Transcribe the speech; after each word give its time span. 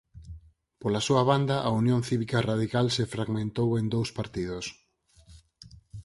Pola 0.81 1.01
súa 1.07 1.23
banda 1.31 1.55
a 1.67 1.69
Unión 1.81 2.01
Cívica 2.09 2.45
Radical 2.51 2.85
se 2.95 3.05
fragmentou 3.13 3.69
en 3.79 3.85
dous 3.95 4.09
partidos. 4.19 4.65